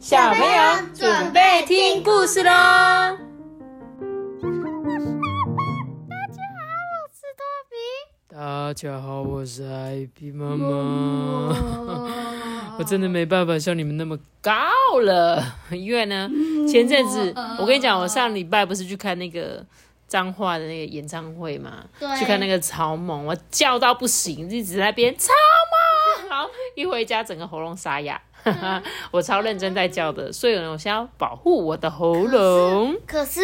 [0.00, 2.50] 小朋友准备听故事喽！
[8.26, 11.54] 大家好，我是艾比妈妈。
[12.78, 14.50] 我真的没办法像你们那么高
[15.02, 16.30] 了，因为呢，
[16.66, 19.62] 前阵子我跟你讲，我上礼拜不是去看那个
[20.08, 21.84] 彰化的那个演唱会嘛，
[22.18, 25.28] 去看那个超猛，我叫到不行，一直在那边超
[26.22, 28.18] 猛，然后一回家整个喉咙沙哑，
[29.10, 32.96] 我超认真在叫的，所以呢，我先要保护我的喉咙。
[33.06, 33.40] 可是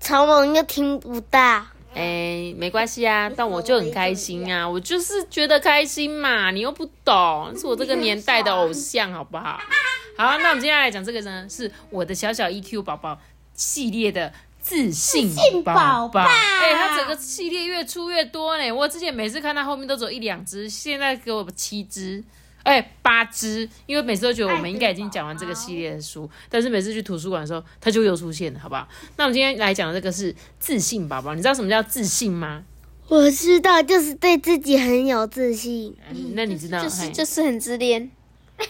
[0.00, 1.64] 草蜢又听不到。
[1.94, 9.58] 哎，没关系啊，但我就很开心啊，我就是觉得开心嘛，你又不懂，是我这个年代的偶像，好不好？
[10.18, 13.18] 好，那我们接下来讲这个呢，是我的小小 EQ 宝宝
[13.54, 14.30] 系列的
[14.60, 16.20] 自信宝宝。
[16.20, 22.22] 哎，它整个系列越出越多呢，我之前每次看它后面都只有一两只，现在给我七只。
[22.66, 28.88] 哎，八只，因为每次都觉得我们应该已经讲完这个系列的书，但是每次去图书馆的时候，它就又出现了，好不好？
[29.16, 32.64] 那我们今天来讲的这个是自信宝宝，你知道什么叫自信吗？
[33.06, 35.96] 我知道，就是对自己很有自信。
[36.10, 36.82] 嗯那你知道？
[36.82, 38.10] 就是就是很自恋，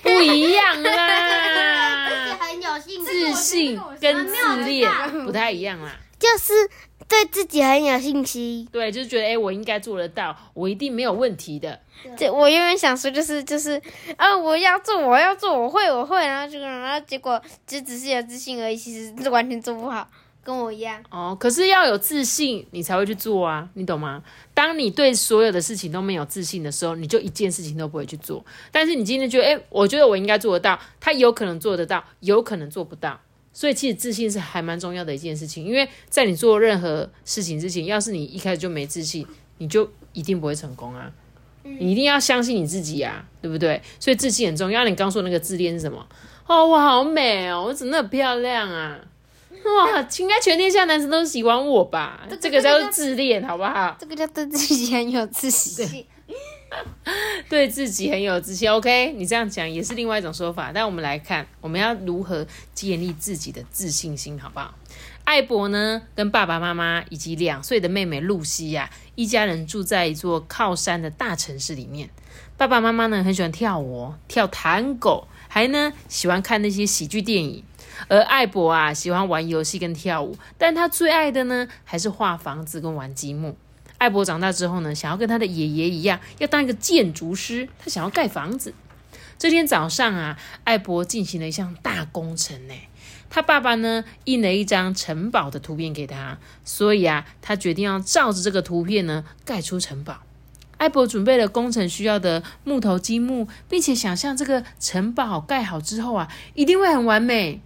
[0.02, 2.08] 不一样啦。
[2.10, 4.90] 自己很有信自信跟自恋
[5.24, 5.98] 不太一样啦。
[6.18, 6.52] 就是
[7.08, 11.78] 对自己很有信心，对，就是觉得哎，我应该做得到，我一定没有问题的。
[12.16, 13.80] 这我原本想说就是就是
[14.16, 20.08] 啊，我要做，我要做，我会，我会，然后就然后结果就只是有自信而已，其实是完全做不好，
[20.42, 21.02] 跟我一样。
[21.10, 24.22] 哦，可是要有自信，你才会去做啊，你懂吗？
[24.52, 28.44] 当你对所有的事情都没有自信的时候，你就一件事情都不会去做。
[28.72, 33.20] 但是你今天觉得，哎，我觉得我应该做得到，他有可能做得到，有可能做不到。
[33.56, 39.26] 所以其实自信是还蛮重要的一件事情，因为在你做任何事情之前，要是你一开始就没自信，
[39.56, 41.10] 你就一定不会成功啊！
[41.62, 43.80] 你一定要相信你自己呀，对不对？
[43.98, 44.84] 所以自信很重要。
[44.84, 46.06] 你刚说那个自恋是什么？
[46.46, 48.98] 哦，我好美哦，我怎么那么漂亮啊？
[49.50, 52.28] 哇，应该全天下男生都喜欢我吧？
[52.38, 53.96] 这个叫做自恋，好不好？
[53.98, 56.04] 这个叫对自己很有自信。
[57.48, 59.12] 对自己很有自信，OK？
[59.12, 60.72] 你这样讲也是另外一种说法。
[60.74, 64.74] 但我们来看，我们要如何建立自己的自信心，好不好？
[65.24, 72.10] 艾博呢，跟爸爸妈妈以及两岁的妹妹露西呀，一家人住在一座靠山的大城市里面。
[72.56, 77.64] 爸爸妈妈呢，很喜欢跳舞，跳探狗，还呢喜欢看那些喜剧电影。
[78.08, 83.56] 而艾博啊，喜欢玩游戏跟跳舞，但他最爱的呢，还是画房子跟玩积木。
[83.98, 87.68] 艾博长大之后呢，想要跟他的爷爷一样，要当一个建筑师。
[87.78, 88.74] 他想要盖房子。
[89.38, 92.74] 这天早上啊，艾博进行了一项大工程呢。
[93.28, 100.22] 他爸爸呢，印了一张城堡的图片给他，所以啊，他决定要照着这个图片呢，盖出城堡。
[100.78, 107.60] 艾博准备了工程需要的木头、积木，并且想象这个城堡盖好之后啊，一定会很完美。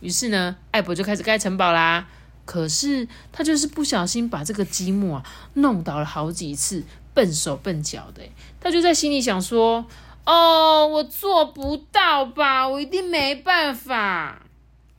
[0.00, 2.06] 于是呢，艾博就开始盖城堡啦。
[2.50, 5.24] 可是他就是不小心把这个积木啊
[5.54, 6.82] 弄倒了好几次，
[7.14, 8.24] 笨手笨脚的。
[8.58, 9.86] 他就在心里想说
[10.26, 14.42] ：“哦，我做不到吧，我一定没办法。”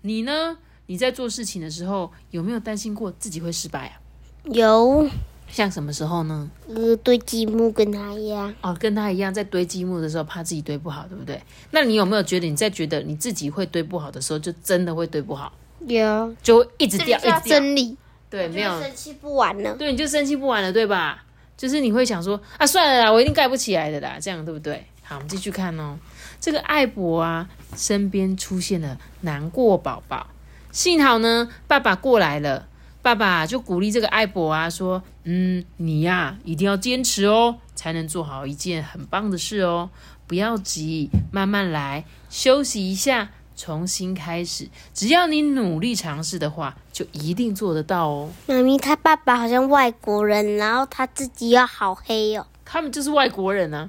[0.04, 0.60] 你呢？
[0.86, 4.00] 你在做事情的时候有没有担心过自己会失败啊？
[4.46, 5.10] 有。
[5.50, 6.50] 像什么时候呢？
[6.70, 8.56] 呃，堆积木跟他一样。
[8.62, 11.44] 哦，跟他一样，在堆积木的时候怕自己堆不好，对不对？
[11.72, 15.52] 那你有没有觉得你在觉得你自己会堆不好的时候，就真的会堆不好？
[15.88, 17.40] 有，就一直掉，一直掉。
[17.42, 17.98] 真理，
[18.30, 19.76] 对，没有生气不完了。
[19.76, 21.24] 对，你就生气不完了，对吧？
[21.58, 24.86] 就是你会想说啊，算了啦，我一定盖不起来的啦，这样对不对？
[25.04, 25.98] 好，我们继续看哦。
[26.40, 30.28] 这个艾博啊，身边出现了难过宝宝，
[30.72, 32.68] 幸好呢，爸爸过来了。
[33.04, 39.90] 爸爸就鼓励这个艾博啊，说：“嗯，你呀，一定要坚持哦，才能做好一件很棒的事哦。
[40.28, 43.32] 不要急，慢慢来，休息一下。”
[43.62, 48.28] 重新开始，只要你努力尝试的话，就一定做得到哦。
[48.48, 52.48] 妈咪，他爸爸好像外国人，然后他自己又好黑哦。
[52.66, 53.88] 他们就是外国人啊。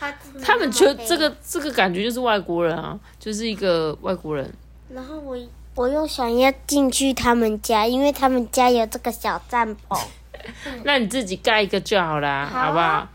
[0.00, 0.12] 他
[0.42, 4.52] 他们觉得这个这个感觉就是外国人啊，就是一个外国人。
[4.88, 5.38] 然后我
[5.76, 10.00] 我又想要进去他们家，因为他们家有这个小帐篷。
[10.82, 13.08] 那你自己盖一个就好啦，好不好？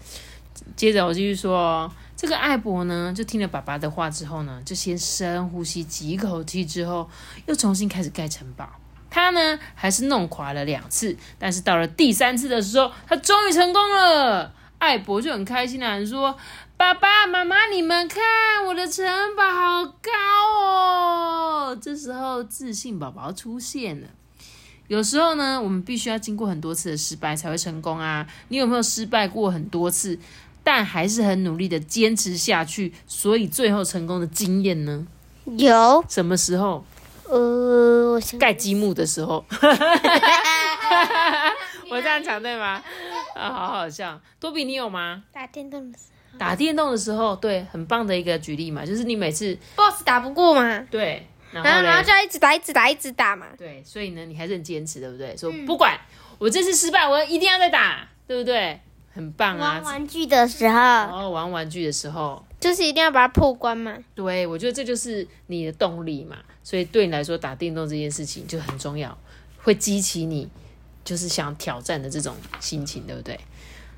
[0.77, 1.91] 接着我继续说。
[2.19, 7.09] 这个艾博呢，就听了爸爸的话之后呢，就先深呼吸几口气，之后
[7.45, 8.69] 又重新开始盖城堡。
[9.09, 14.53] 他呢，还是弄垮了两次，但是到了第三次的时候，他终于成功了。
[14.79, 16.35] 艾博就很开心的说
[16.75, 18.21] ：“爸爸妈妈，你们看，
[18.67, 19.05] 我的城
[19.37, 20.11] 堡好高
[20.61, 24.07] 哦！”这时候，自信宝宝出现了。
[24.89, 28.27] 有时候呢，我们必须要经过很多次的失败才会成功啊。
[28.49, 30.19] 你有没有失败过很多次？
[30.71, 35.03] 但还是很努力的坚持下去，所以最后成功的经验呢？
[35.57, 36.85] 有，什么时候？
[37.27, 39.43] 呃，盖积木的时候。
[41.89, 42.83] 我这样讲对吗？
[43.33, 44.21] 啊，好好笑。
[44.39, 45.23] 多比，你有吗？
[45.33, 46.03] 打电动的时
[46.37, 53.47] 打电动的时候，对，很棒的一个举例嘛，就是你每次， boss 打不过嘛，对，然然后然后就要一直打，一直打，一直打嘛。
[53.57, 55.35] 对，所以呢，你还是很坚持，对不对？
[55.35, 55.99] 说不管
[56.37, 58.79] 我这次失败，我一定要再打，对不对？
[59.13, 59.73] 很棒玩啊！
[59.75, 63.95] 玩玩具的时候，然后玩玩具的时候，就是一定要把它破关嘛。
[64.15, 66.37] 对我觉得这就是你的动力嘛。
[66.63, 69.17] 所以对你来说，打电动这件事情就很重要，
[69.63, 70.47] 会激起你
[71.03, 73.39] 就是想挑战的这种心情，对不对？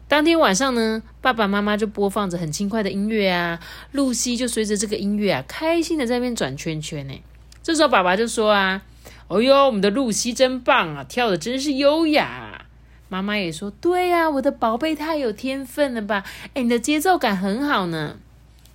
[0.08, 3.60] 当天晚上呢，爸爸妈妈就播放着很轻快的音乐啊，
[3.92, 7.14] 露西就随着这个音乐啊，开心的在那边转圈圈呢。
[7.64, 8.82] 这时候爸爸就说啊
[9.28, 12.48] ：“哦哟，我们的露西真棒啊，跳的真是优雅啊。”
[13.12, 16.24] 妈妈也说：“对呀、我的宝贝太有天分了吧？
[16.54, 18.16] 哎，你的节奏感很好呢。”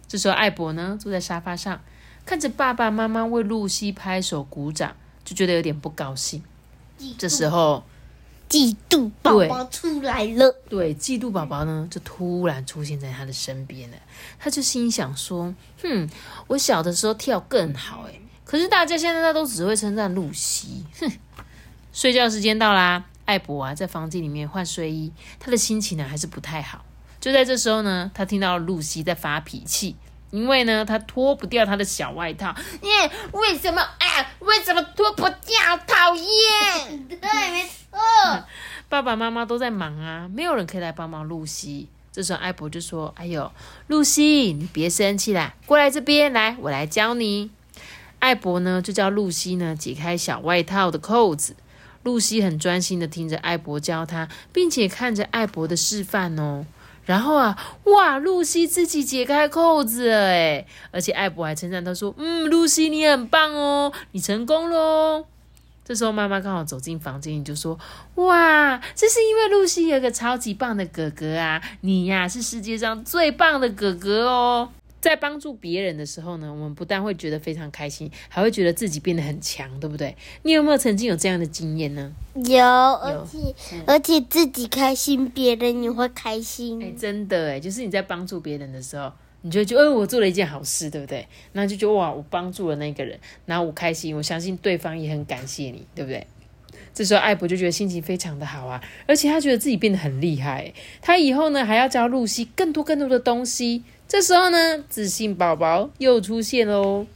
[0.06, 1.80] 这时候艾博呢，坐在沙发上，
[2.26, 4.94] 看着爸爸妈妈为露西拍手鼓掌，
[5.24, 6.42] 就觉得有点不高兴。
[7.16, 7.82] 这时候，
[8.46, 10.54] 嫉妒宝宝出来了。
[10.68, 13.96] 对嫉妒宝宝呢，就突然出现在他的身边了。
[14.38, 16.06] 他就心想说：“哼，
[16.48, 21.10] 我小的时候跳更好诶，可是大家现在都只会称赞露西。”哼，
[21.94, 26.84] 睡觉时间到啦，艾博啊在房间里面换睡衣，他的心情呢还是不太好。
[27.20, 29.94] 就在这时候呢，他听到露西在发脾气。
[30.32, 34.04] 因为呢，他脱不掉他的小外套，耶、为什么啊？
[34.40, 35.76] 为什么脱不掉？
[35.86, 37.06] 讨厌！
[37.08, 38.44] 对，没错。
[38.88, 41.88] 爸爸妈妈都在忙啊，没有人可以来帮忙露西。
[42.10, 43.50] 这时候艾博就说：“哎呦，
[43.86, 47.50] 露西，你别生气啦，过来这边来，我来教你。”
[48.18, 51.54] 艾博呢就叫露西呢解开小外套的扣子。
[52.06, 56.64] 露西很专心的听着艾博教她，并且看着艾博的示范哦。
[57.04, 65.24] 然后啊，哇，露西自己解开扣子了诶，而且艾博还称赞她说：“嗯，露西你很棒哦，你成功喽。”
[65.84, 67.76] 这时候妈妈刚好走进房间你，就说
[68.14, 71.60] ：“哇，这是因为露西有个超级棒的哥哥啊！
[71.80, 74.68] 你呀、是世界上最棒的哥哥哦！”
[75.06, 80.16] 在帮助别人的时候呢，我们不但会觉得非常开心，还会觉得自己变得很强，对不对？
[80.42, 82.12] 你有没有曾经有这样的经验呢？
[82.44, 83.54] 有，而且
[83.86, 86.96] 而且自己开心，别人也会开哎、心。
[86.98, 89.12] 真的哎，就是你在帮助别人的时候，
[89.42, 91.24] 你就觉得，哎、我做了一件好事，对不对？
[91.52, 96.26] 然后就觉得哇，我帮助了那个人，然后我开心，我相信对方也很感谢你，对不对？
[96.94, 100.72] 这时候艾博就觉得心情非常的好啊，而且他觉得自己变得很厉害。
[101.02, 103.84] 他以后呢还要教露西更多更多的东西。
[104.08, 107.06] 这时候呢，自信宝宝又出现喽。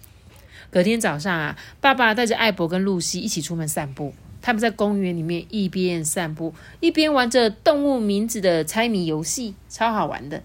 [0.71, 4.13] 隔天早上啊，爸爸带着艾博跟露西一起出门散步。
[4.43, 10.43] 他们在公园里面一边散步，一边玩着动物名字的猜谜游戏，超好玩的。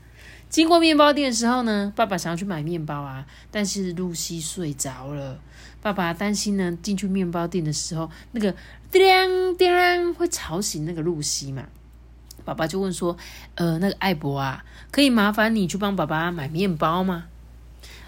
[0.55, 5.37] 经过面包店的时候呢，爸爸想要去买面包啊，但是露西睡着了。
[5.81, 8.55] 爸爸担心呢，进去面包店的时候，那个
[8.89, 11.65] 叮铃叮铃会吵醒那个露西嘛。
[12.45, 13.17] 爸爸就问说
[13.55, 17.25] ：“呃，那个艾博啊，可以麻烦你去帮爸爸买面包吗？”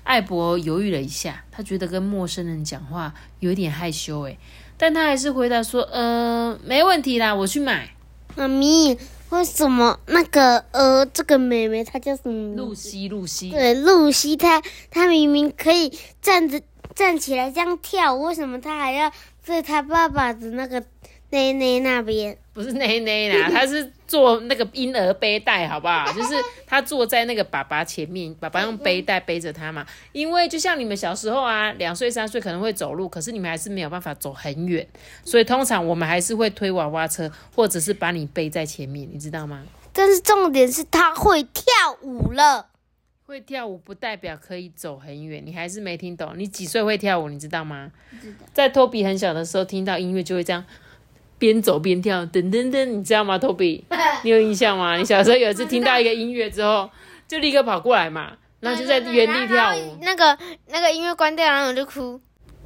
[0.05, 4.39] 艾博犹豫了一下，他觉得跟陌生人讲话有点害羞诶，
[4.77, 7.89] 但他还是回答说：“呃，没问题啦，我去买。
[8.37, 8.97] 妈咪，
[9.29, 12.73] 为什么那个呃，这个妹妹她叫什么”露？
[12.73, 15.91] 西，露西，对，露西她她明明可以
[16.21, 16.61] 站着
[16.95, 19.11] 站起来这样跳，为什么她还要
[19.43, 20.83] 在她爸爸的那个
[21.31, 22.37] 内内那边？
[22.53, 26.11] 不是内内啦，她是做那个婴儿背带，好不好？
[26.13, 26.35] 就是
[26.65, 29.85] 他坐在那个爸爸前面，爸爸用背带背着他嘛。
[30.13, 34.87] 因为就像你们小时候啊，两岁三岁可能会走路，可是你们还是没有办法走很远，
[35.25, 39.63] 所以通常我们还是会推娃娃车，或者是把你背在前面，你知道吗？
[39.91, 41.63] 但是重点是他会跳
[42.01, 42.67] 舞了。
[43.25, 46.31] 会跳舞不代表可以走很远，你还是没听懂。
[46.37, 47.27] 你几岁会跳舞？
[47.27, 47.91] 你知道吗？
[48.53, 50.63] 在托比很小的时候，听到音乐就会这样
[51.39, 53.37] 边走边跳，噔噔噔，你知道吗？
[53.37, 53.83] 托比，
[54.23, 54.95] 你有印象吗？
[54.97, 56.89] 你小时候有一次听到一个音乐之后，
[57.27, 59.97] 就立刻跑过来嘛，然后就在原地跳舞。
[60.01, 62.19] 那个那个音乐关掉，然后我就哭。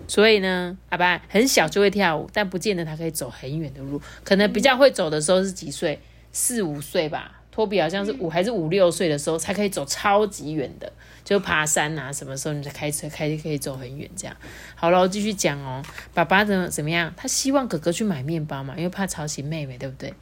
[0.08, 4.02] 所以呢，阿爸很小就会跳舞，但不见得他可以走很远的路。
[4.24, 6.00] 可能比较会走的时候是几岁？
[6.32, 7.41] 四五岁吧。
[7.52, 10.92] 托比好像是五还是五六岁的时候才可以走超级远的，
[11.24, 14.36] 就爬山啊，什么时候你才开车开可以走很远这样。
[14.74, 15.84] 好了，我继续讲哦。
[16.14, 17.14] 爸爸怎么怎么样？
[17.18, 20.14] 他希望哥哥去买面包嘛，因为怕吵醒妹妹，对不对？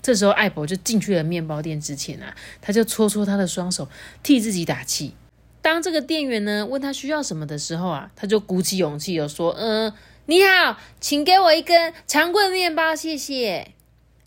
[0.00, 3.88] 这时候艾博就进去了面包店之前啊，他就搓搓他的双手，
[4.22, 5.14] 替自己打气。
[5.60, 9.92] 当这个店员呢问他需要什么的时候啊，他就鼓起勇气有说：“嗯、
[10.26, 13.72] 你好，请给我一根长棍面包，谢谢。”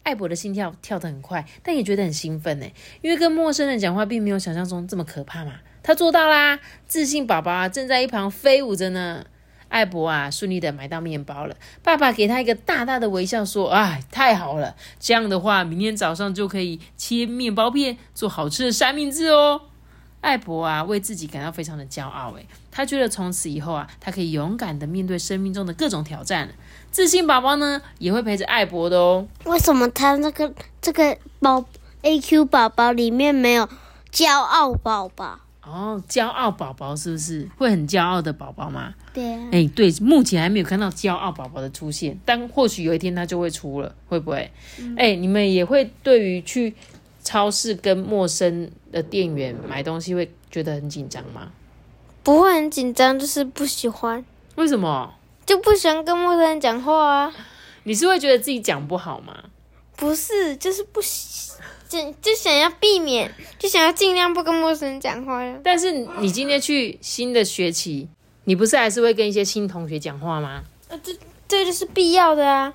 [0.03, 2.65] 艾博的心跳跳得很快，但也觉得很兴奋呢，
[3.01, 5.53] 因为跟陌生人讲话并没有想象中这么可怕嘛。
[5.83, 9.25] 他做到啦，自信宝宝啊正在一旁飞舞着呢。
[9.69, 11.55] 艾博啊，顺利的买到面包了。
[11.81, 19.61] 爸爸给他一个大大的微笑，说：“哎，太好了，这样的话，明天早上就可以切面包片，做好吃的三明治哦。”
[20.21, 22.31] 艾博啊，为自己感到非常的骄傲。
[22.33, 26.49] 诶，他觉得从此以后啊，他可以勇敢的面对生命中的各种挑战。
[26.91, 29.27] 自信宝宝呢，也会陪着艾博的哦。
[29.45, 31.65] 为什么他那个这个宝
[32.03, 33.67] A Q 宝宝里面没有
[34.11, 35.39] 骄傲宝宝？
[35.63, 38.93] 哦，骄傲宝宝是不是会很骄傲的宝宝吗？
[39.13, 44.51] 对啊，哎，对，目前还没有看到骄傲宝宝的出现，但或许有一天他就会出了，会不会？
[44.97, 46.73] 哎、你们也会对于去
[47.31, 51.49] 超市跟陌生的店员买东西会觉得很紧张吗？
[52.23, 55.13] 不会很紧张，就是不喜欢，为什么？
[55.45, 57.33] 就不喜欢跟陌生人讲话啊。
[57.83, 59.45] 你是会觉得自己讲不好吗？
[59.95, 61.53] 不是，就是不喜，
[61.87, 65.57] 就就想要避免，就想要尽量不跟陌生人讲话呀。
[65.63, 68.09] 但是你今天去新的学期，
[68.43, 70.63] 你不是还是会跟一些新同学讲话吗？
[70.89, 71.13] 呃，这
[71.47, 72.73] 这就是必要的啊。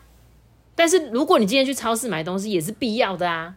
[0.75, 3.55] 但是如果你今天去超市买东西，也是必要的啊。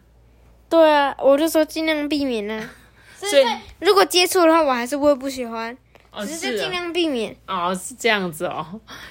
[0.70, 2.70] 对啊，我就说尽量避免啊。
[3.18, 3.44] 所以
[3.80, 5.76] 如果接触的话，我还是会不喜欢，
[6.10, 7.36] 哦，只是就尽啊量避免。
[7.46, 8.64] 哦，是这样子哦，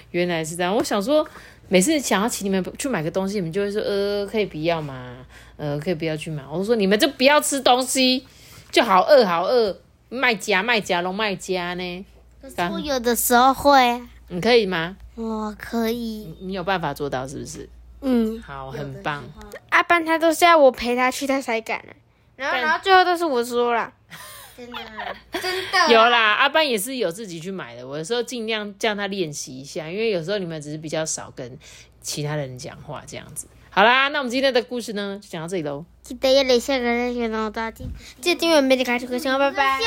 [0.09, 0.75] 原来是这样。
[0.75, 1.23] 我想说，
[1.67, 5.17] 每次想要请你们去买个东西，你们就会说，呃，可以不要嘛？
[5.57, 6.41] 呃，可以不要去买。
[6.49, 8.25] 我就说你们就不要吃东西，
[8.71, 9.77] 就好饿好饿，
[10.09, 12.05] 卖家卖家拢卖家呢，
[12.41, 14.97] 可是我有的时候会啊，你可以吗？
[15.13, 17.69] 我可以，你有办法做到是不是？
[18.01, 19.23] 嗯，好，很棒。
[19.69, 21.93] 阿班他都是要我陪他去，他才敢啊。
[22.35, 23.91] 然后，然后最后都是我说了，
[24.55, 27.85] 真的啊，真的 有啦，阿班也是有自己去买的。
[27.87, 31.57] 我有时候尽量叫他练习一下，因为有时候你们只是比较少跟
[32.01, 33.47] 其他人讲话这样子。
[33.71, 35.85] 好啦，那我们今天的故事呢，就讲到这里喽。
[36.01, 37.85] 记得要留下个人选哦，大家。
[38.19, 39.79] 记得订阅、 没得开出个信号，拜拜。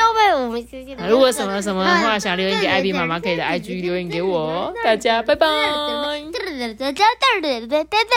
[1.09, 4.73] 如果什么什么的话想留言给艾比妈妈，可以在 IG 留言给我哦。
[4.85, 5.47] 大家拜拜。